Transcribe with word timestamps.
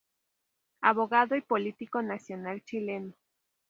Abogado 0.81 1.35
y 1.35 1.41
político 1.41 2.01
nacional 2.01 2.63
chileno. 2.65 3.13